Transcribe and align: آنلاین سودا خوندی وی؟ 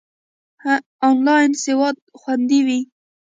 آنلاین 1.09 1.51
سودا 1.63 1.89
خوندی 2.19 2.59
وی؟ 2.65 2.79